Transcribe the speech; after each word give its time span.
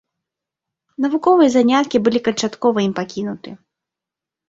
Навуковыя 1.05 1.49
заняткі 1.57 1.97
былі 2.07 2.19
канчаткова 2.31 2.77
ім 2.89 2.93
пакінуты. 3.05 3.49